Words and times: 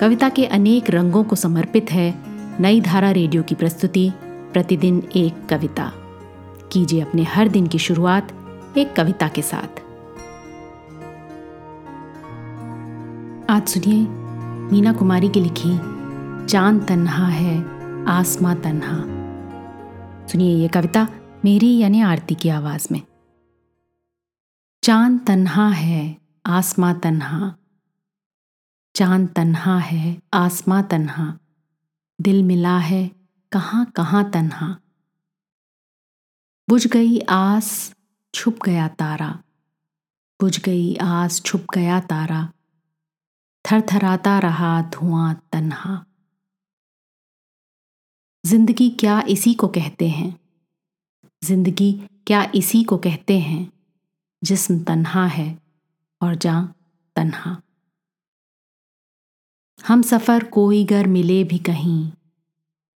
कविता 0.00 0.28
के 0.28 0.44
अनेक 0.44 0.90
रंगों 0.90 1.24
को 1.24 1.36
समर्पित 1.36 1.92
है 1.92 2.14
नई 2.62 2.80
धारा 2.80 3.10
रेडियो 3.10 3.42
की 3.42 3.54
प्रस्तुति, 3.54 4.12
प्रतिदिन 4.24 5.02
एक 5.16 5.46
कविता। 5.46 5.92
कीजिए 6.72 7.00
अपने 7.00 7.22
हर 7.22 7.48
दिन 7.48 7.66
की 7.66 7.78
शुरुआत 7.78 8.32
एक 8.78 8.96
कविता 8.96 9.28
के 9.28 9.42
साथ। 9.42 9.80
आज 13.50 13.68
सुनिए 13.68 14.06
मीना 14.72 14.92
कुमारी 14.92 15.28
की 15.28 15.40
लिखी, 15.40 15.78
चाँद 16.46 16.86
तन्हा 16.88 17.26
है, 17.26 17.64
आसमां 18.04 18.56
तन्हा। 18.56 18.96
सुनिए 20.26 20.56
ये 20.56 20.68
कविता 20.68 21.08
मेरी 21.44 21.78
यानी 21.78 22.00
आरती 22.00 22.34
की 22.34 22.48
आवाज़ 22.48 22.88
में। 22.92 23.02
चाँद 24.82 25.20
तन्हा 25.26 25.68
है, 25.68 26.16
आसमां 26.46 26.94
तन्हा। 26.94 27.54
चाँद 28.98 29.28
तन्हा 29.36 29.78
है, 29.78 30.22
आसमां 30.34 30.82
तन्हा। 30.82 31.38
दिल 32.20 32.42
मिला 32.42 32.78
है, 32.78 33.10
कहाँ 33.52 33.86
कहाँ 33.86 34.30
तन्हा। 34.30 34.76
बुझ 36.68 36.86
गई 36.86 37.18
आस, 37.18 37.94
छुप 38.34 38.58
गया 38.64 38.88
तारा। 38.88 39.42
बुझ 40.40 40.60
गई 40.60 40.96
आस, 40.96 41.42
छुप 41.42 41.66
गया 41.74 42.00
तारा। 42.00 42.52
थरथराता 43.70 44.38
रहा 44.38 44.82
धुआँ 44.82 45.48
तन्हा। 45.52 46.04
ज़िंदगी 48.46 48.90
क्या 48.90 49.20
इसी 49.20 49.54
को 49.54 49.68
कहते 49.68 50.08
हैं? 50.08 50.38
ज़िंदगी 51.44 52.08
क्या 52.26 52.52
इसी 52.54 52.84
को 52.84 52.98
कहते 52.98 53.38
हैं? 53.38 53.72
जिस्म 54.44 54.84
तन्हा 54.84 55.26
है 55.26 55.58
और 56.22 56.34
जा 56.34 56.74
तन्हा। 57.16 57.62
हम 59.88 60.02
सफ़र 60.02 60.44
कोई 60.44 60.84
घर 60.84 61.06
मिले 61.06 61.44
भी 61.44 61.58
कहीं। 61.58 62.12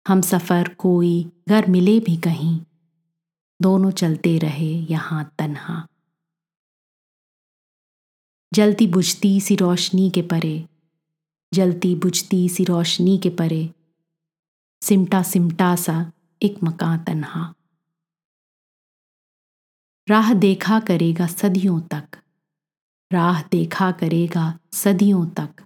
हम 0.07 0.21
सफ़र 0.21 0.73
कोई 0.73 1.31
घर 1.49 1.67
मिले 1.67 1.99
भी 1.99 2.17
कहीं। 2.17 2.65
दोनों 3.61 3.91
चलते 3.91 4.37
रहे 4.37 4.71
यहाँ 4.73 5.35
तन्हा। 5.39 5.87
जलती 8.53 8.87
बुझती 8.87 9.41
सी 9.41 9.55
रोशनी 9.55 10.09
के 10.09 10.21
परे, 10.21 10.67
जलती 11.53 11.95
बुझती 11.95 12.49
सी 12.49 12.63
रोशनी 12.63 13.17
के 13.17 13.29
परे, 13.29 13.69
सिमटा 14.81 15.23
सिमटा 15.23 15.75
सा 15.75 16.11
एक 16.41 16.63
मकान 16.63 17.03
तन्हा। 17.03 17.53
राह 20.09 20.33
देखा 20.33 20.79
करेगा 20.79 21.27
सदियों 21.27 21.81
तक, 21.81 22.07
राह 23.11 23.41
देखा 23.41 23.91
करेगा 23.91 24.59
सदियों 24.73 25.25
तक। 25.25 25.65